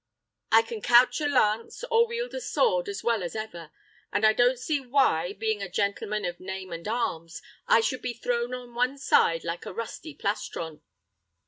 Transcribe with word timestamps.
I 0.51 0.63
can 0.63 0.81
couch 0.81 1.21
a 1.21 1.27
lance, 1.27 1.83
or 1.91 2.07
wield 2.07 2.33
a 2.33 2.41
sword 2.41 2.89
as 2.89 3.03
well 3.03 3.21
as 3.21 3.35
ever, 3.35 3.69
and 4.11 4.25
I 4.25 4.33
don't 4.33 4.57
see 4.57 4.79
why, 4.79 5.33
being 5.33 5.61
a 5.61 5.69
gentleman 5.69 6.25
of 6.25 6.39
name 6.39 6.71
and 6.73 6.87
arms, 6.87 7.39
I 7.67 7.81
should 7.81 8.01
be 8.01 8.13
thrown 8.15 8.51
on 8.55 8.73
one 8.73 8.97
side 8.97 9.43
like 9.43 9.67
a 9.67 9.73
rusty 9.75 10.15
plastron." 10.15 10.81